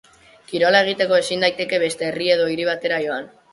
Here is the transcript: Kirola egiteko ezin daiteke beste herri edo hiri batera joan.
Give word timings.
Kirola 0.51 0.81
egiteko 0.85 1.17
ezin 1.25 1.45
daiteke 1.45 1.81
beste 1.85 2.09
herri 2.09 2.33
edo 2.39 2.51
hiri 2.55 2.69
batera 2.73 3.01
joan. 3.07 3.33